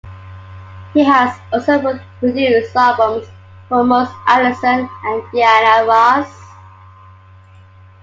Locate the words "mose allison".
3.83-4.89